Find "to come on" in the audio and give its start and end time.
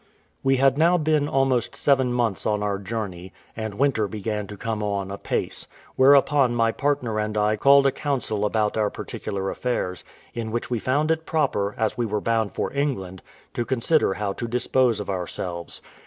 4.47-5.11